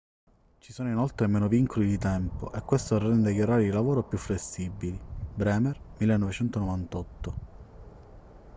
[0.59, 4.17] ci sono inoltre meno vincoli di tempo e questo rende gli orari di lavoro più
[4.17, 4.99] flessibili.
[5.35, 7.35] bremer 1998